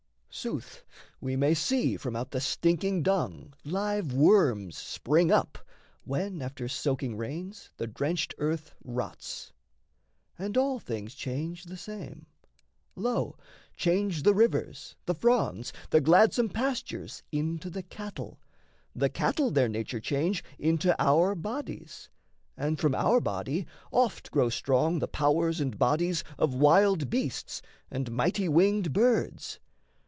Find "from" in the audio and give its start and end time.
1.97-2.15, 22.79-22.95